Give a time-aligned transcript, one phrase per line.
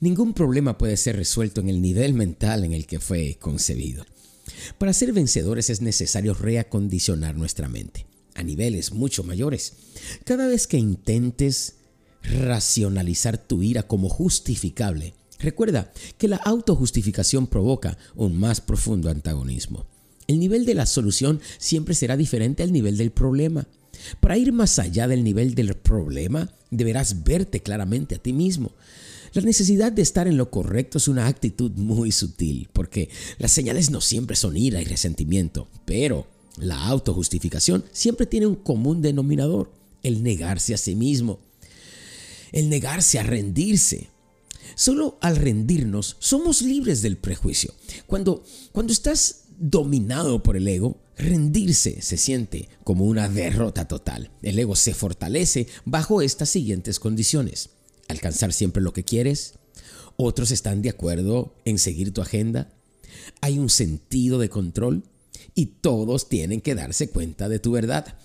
[0.00, 4.04] Ningún problema puede ser resuelto en el nivel mental en el que fue concebido.
[4.78, 9.72] Para ser vencedores es necesario reacondicionar nuestra mente a niveles mucho mayores.
[10.24, 11.76] Cada vez que intentes
[12.22, 19.86] racionalizar tu ira como justificable, recuerda que la autojustificación provoca un más profundo antagonismo.
[20.26, 23.66] El nivel de la solución siempre será diferente al nivel del problema.
[24.20, 28.72] Para ir más allá del nivel del problema, deberás verte claramente a ti mismo.
[29.36, 33.90] La necesidad de estar en lo correcto es una actitud muy sutil, porque las señales
[33.90, 39.70] no siempre son ira y resentimiento, pero la autojustificación siempre tiene un común denominador,
[40.02, 41.38] el negarse a sí mismo,
[42.50, 44.08] el negarse a rendirse.
[44.74, 47.74] Solo al rendirnos somos libres del prejuicio.
[48.06, 54.30] Cuando, cuando estás dominado por el ego, rendirse se siente como una derrota total.
[54.40, 57.68] El ego se fortalece bajo estas siguientes condiciones
[58.08, 59.54] alcanzar siempre lo que quieres.
[60.16, 62.72] Otros están de acuerdo en seguir tu agenda.
[63.40, 65.04] Hay un sentido de control
[65.54, 68.16] y todos tienen que darse cuenta de tu verdad.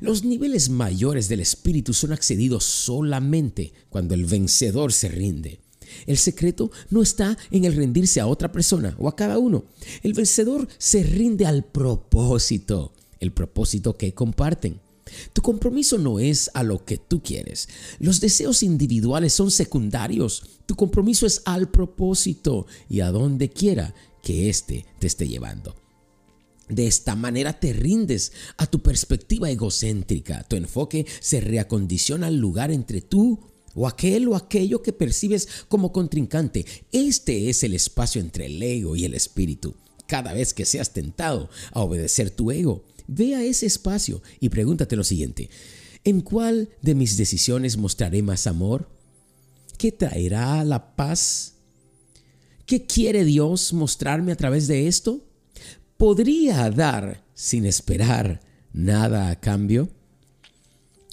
[0.00, 5.60] Los niveles mayores del espíritu son accedidos solamente cuando el vencedor se rinde.
[6.06, 9.64] El secreto no está en el rendirse a otra persona o a cada uno.
[10.02, 14.80] El vencedor se rinde al propósito, el propósito que comparten.
[15.32, 17.68] Tu compromiso no es a lo que tú quieres.
[17.98, 20.42] Los deseos individuales son secundarios.
[20.66, 25.74] Tu compromiso es al propósito y a donde quiera que éste te esté llevando.
[26.68, 30.44] De esta manera te rindes a tu perspectiva egocéntrica.
[30.44, 33.40] Tu enfoque se reacondiciona al lugar entre tú
[33.74, 36.64] o aquel o aquello que percibes como contrincante.
[36.92, 39.74] Este es el espacio entre el ego y el espíritu.
[40.06, 44.94] Cada vez que seas tentado a obedecer tu ego, Ve a ese espacio y pregúntate
[44.94, 45.50] lo siguiente.
[46.04, 48.88] ¿En cuál de mis decisiones mostraré más amor?
[49.78, 51.54] ¿Qué traerá la paz?
[52.66, 55.26] ¿Qué quiere Dios mostrarme a través de esto?
[55.96, 59.90] ¿Podría dar sin esperar nada a cambio?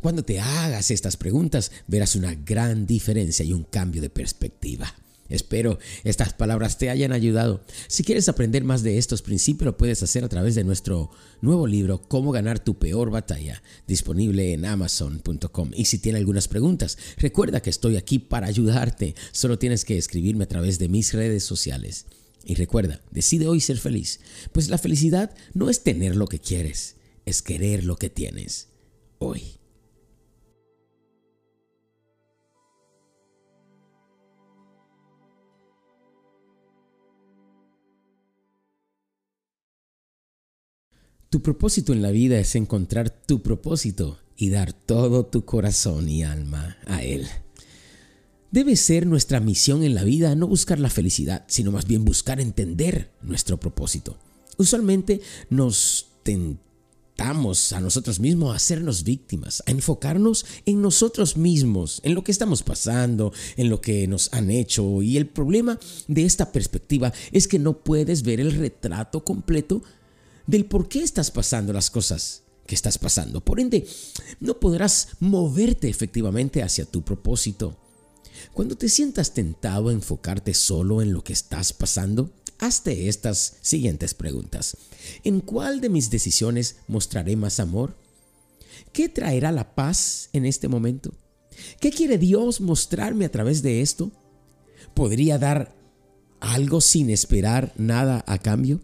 [0.00, 4.94] Cuando te hagas estas preguntas, verás una gran diferencia y un cambio de perspectiva.
[5.32, 7.64] Espero estas palabras te hayan ayudado.
[7.88, 11.10] Si quieres aprender más de estos principios, lo puedes hacer a través de nuestro
[11.40, 15.70] nuevo libro, Cómo ganar tu peor batalla, disponible en amazon.com.
[15.74, 19.14] Y si tienes algunas preguntas, recuerda que estoy aquí para ayudarte.
[19.32, 22.04] Solo tienes que escribirme a través de mis redes sociales.
[22.44, 24.20] Y recuerda, decide hoy ser feliz,
[24.52, 28.68] pues la felicidad no es tener lo que quieres, es querer lo que tienes
[29.18, 29.61] hoy.
[41.32, 46.24] Tu propósito en la vida es encontrar tu propósito y dar todo tu corazón y
[46.24, 47.26] alma a Él.
[48.50, 52.38] Debe ser nuestra misión en la vida no buscar la felicidad, sino más bien buscar
[52.38, 54.18] entender nuestro propósito.
[54.58, 62.14] Usualmente nos tentamos a nosotros mismos a hacernos víctimas, a enfocarnos en nosotros mismos, en
[62.14, 65.00] lo que estamos pasando, en lo que nos han hecho.
[65.00, 69.82] Y el problema de esta perspectiva es que no puedes ver el retrato completo
[70.46, 73.44] del por qué estás pasando las cosas que estás pasando.
[73.44, 73.86] Por ende,
[74.40, 77.76] no podrás moverte efectivamente hacia tu propósito.
[78.52, 84.14] Cuando te sientas tentado a enfocarte solo en lo que estás pasando, hazte estas siguientes
[84.14, 84.76] preguntas.
[85.24, 87.96] ¿En cuál de mis decisiones mostraré más amor?
[88.92, 91.12] ¿Qué traerá la paz en este momento?
[91.80, 94.10] ¿Qué quiere Dios mostrarme a través de esto?
[94.94, 95.74] ¿Podría dar
[96.40, 98.80] algo sin esperar nada a cambio?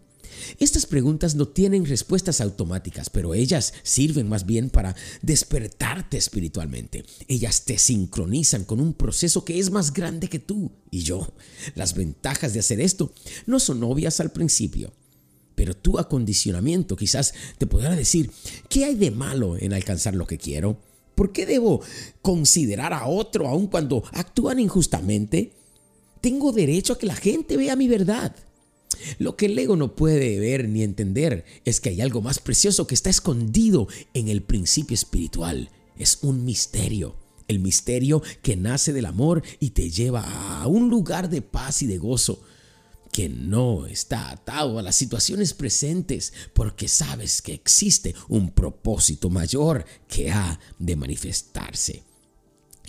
[0.59, 7.05] Estas preguntas no tienen respuestas automáticas, pero ellas sirven más bien para despertarte espiritualmente.
[7.27, 11.33] Ellas te sincronizan con un proceso que es más grande que tú y yo.
[11.75, 13.13] Las ventajas de hacer esto
[13.45, 14.91] no son obvias al principio,
[15.55, 18.31] pero tu acondicionamiento quizás te podrá decir,
[18.69, 20.79] ¿qué hay de malo en alcanzar lo que quiero?
[21.15, 21.81] ¿Por qué debo
[22.21, 25.51] considerar a otro aun cuando actúan injustamente?
[26.21, 28.35] Tengo derecho a que la gente vea mi verdad.
[29.17, 32.87] Lo que el ego no puede ver ni entender es que hay algo más precioso
[32.87, 35.69] que está escondido en el principio espiritual.
[35.97, 37.15] Es un misterio.
[37.47, 41.87] El misterio que nace del amor y te lleva a un lugar de paz y
[41.87, 42.41] de gozo
[43.11, 49.85] que no está atado a las situaciones presentes porque sabes que existe un propósito mayor
[50.07, 52.03] que ha de manifestarse.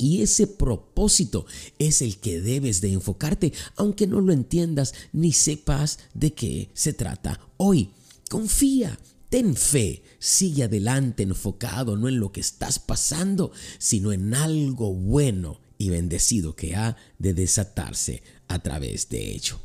[0.00, 1.44] Y ese propósito
[1.78, 6.94] es el que debes de enfocarte, aunque no lo entiendas ni sepas de qué se
[6.94, 7.90] trata hoy.
[8.30, 8.98] Confía,
[9.28, 15.60] ten fe, sigue adelante enfocado no en lo que estás pasando, sino en algo bueno
[15.76, 19.60] y bendecido que ha de desatarse a través de ello.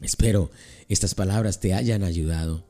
[0.00, 0.50] Espero
[0.88, 2.69] estas palabras te hayan ayudado.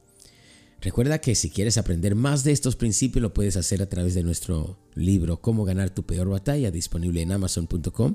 [0.80, 4.22] Recuerda que si quieres aprender más de estos principios lo puedes hacer a través de
[4.22, 8.14] nuestro libro Cómo ganar tu peor batalla disponible en amazon.com.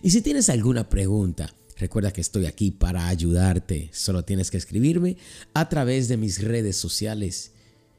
[0.00, 3.90] Y si tienes alguna pregunta, recuerda que estoy aquí para ayudarte.
[3.92, 5.16] Solo tienes que escribirme
[5.54, 7.50] a través de mis redes sociales.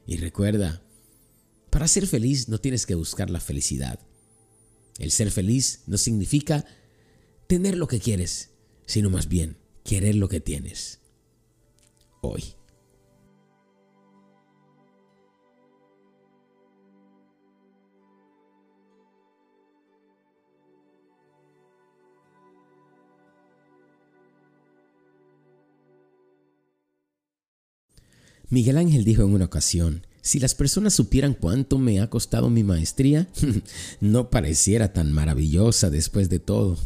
[0.08, 0.82] Y recuerda,
[1.70, 4.00] para ser feliz no tienes que buscar la felicidad.
[4.98, 6.66] El ser feliz no significa
[7.48, 8.52] tener lo que quieres,
[8.86, 11.00] sino más bien querer lo que tienes.
[12.22, 12.56] Hoy.
[28.50, 32.64] Miguel Ángel dijo en una ocasión, si las personas supieran cuánto me ha costado mi
[32.64, 33.28] maestría,
[34.02, 36.78] no pareciera tan maravillosa después de todo.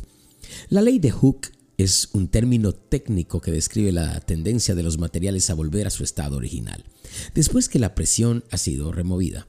[0.70, 5.50] La ley de Hooke es un término técnico que describe la tendencia de los materiales
[5.50, 6.84] a volver a su estado original,
[7.34, 9.48] después que la presión ha sido removida.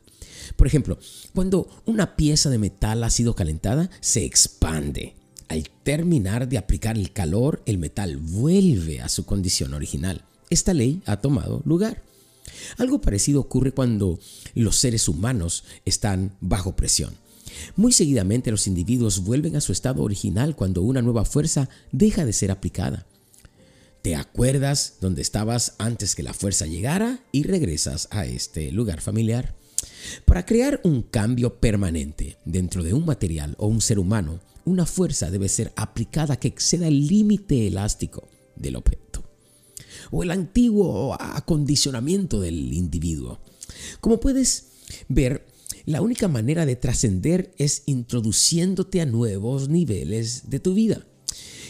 [0.57, 0.99] Por ejemplo,
[1.35, 5.15] cuando una pieza de metal ha sido calentada, se expande.
[5.49, 10.25] Al terminar de aplicar el calor, el metal vuelve a su condición original.
[10.51, 12.03] Esta ley ha tomado lugar.
[12.77, 14.19] Algo parecido ocurre cuando
[14.55, 17.15] los seres humanos están bajo presión.
[17.77, 22.33] Muy seguidamente los individuos vuelven a su estado original cuando una nueva fuerza deja de
[22.33, 23.07] ser aplicada.
[24.03, 29.55] Te acuerdas dónde estabas antes que la fuerza llegara y regresas a este lugar familiar.
[30.25, 35.31] Para crear un cambio permanente dentro de un material o un ser humano, una fuerza
[35.31, 39.10] debe ser aplicada que exceda el límite elástico del objeto
[40.11, 43.41] o el antiguo acondicionamiento del individuo.
[44.01, 44.67] Como puedes
[45.09, 45.47] ver,
[45.87, 51.07] la única manera de trascender es introduciéndote a nuevos niveles de tu vida.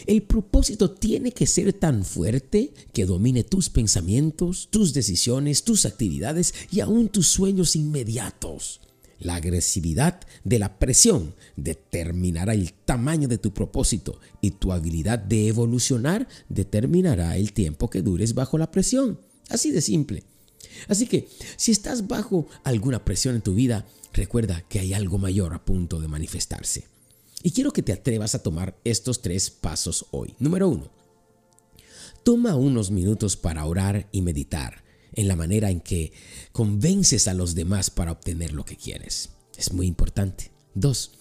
[0.07, 6.53] El propósito tiene que ser tan fuerte que domine tus pensamientos, tus decisiones, tus actividades
[6.71, 8.81] y aún tus sueños inmediatos.
[9.21, 15.47] La agresividad de la presión determinará el tamaño de tu propósito y tu habilidad de
[15.47, 19.19] evolucionar determinará el tiempo que dures bajo la presión.
[19.47, 20.23] Así de simple.
[20.87, 25.53] Así que si estás bajo alguna presión en tu vida, recuerda que hay algo mayor
[25.53, 26.87] a punto de manifestarse.
[27.43, 30.33] Y quiero que te atrevas a tomar estos tres pasos hoy.
[30.39, 30.89] Número uno,
[32.23, 34.83] toma unos minutos para orar y meditar
[35.13, 36.13] en la manera en que
[36.51, 39.29] convences a los demás para obtener lo que quieres.
[39.57, 40.51] Es muy importante.
[40.73, 41.11] Dos,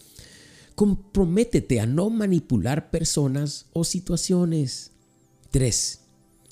[0.75, 4.93] comprométete a no manipular personas o situaciones.
[5.51, 6.01] Tres,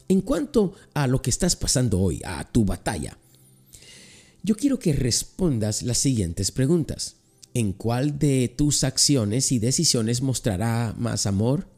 [0.09, 3.19] en cuanto a lo que estás pasando hoy, a tu batalla,
[4.43, 7.17] yo quiero que respondas las siguientes preguntas.
[7.55, 11.69] ¿En cuál de tus acciones y decisiones mostrará más amor?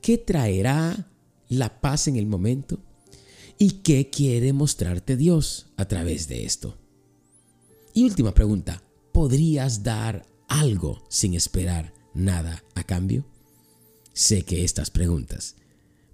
[0.00, 1.10] ¿Qué traerá
[1.48, 2.80] la paz en el momento?
[3.58, 6.76] ¿Y qué quiere mostrarte Dios a través de esto?
[7.92, 13.24] Y última pregunta, ¿podrías dar algo sin esperar nada a cambio?
[14.12, 15.54] Sé que estas preguntas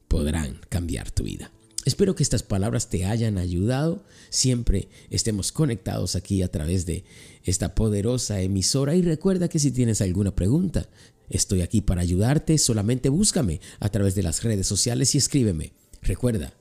[0.08, 1.50] podrán cambiar tu vida.
[1.87, 4.04] Espero que estas palabras te hayan ayudado.
[4.28, 7.04] Siempre estemos conectados aquí a través de
[7.44, 10.90] esta poderosa emisora y recuerda que si tienes alguna pregunta,
[11.31, 12.58] estoy aquí para ayudarte.
[12.58, 15.72] Solamente búscame a través de las redes sociales y escríbeme.
[16.02, 16.52] Recuerda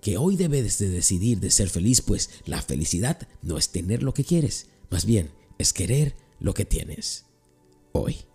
[0.00, 4.14] que hoy debes de decidir de ser feliz, pues la felicidad no es tener lo
[4.14, 7.24] que quieres, más bien es querer lo que tienes
[7.92, 8.27] hoy.